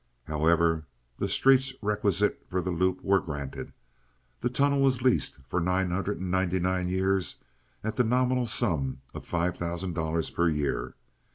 [0.23, 0.85] However,
[1.19, 3.71] the streets requisite for the loop were granted.
[4.39, 7.35] The tunnel was leased for nine hundred and ninety nine years
[7.83, 10.95] at the nominal sum of five thousand dollars per year.